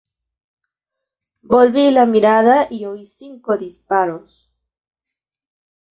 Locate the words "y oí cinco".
2.71-3.55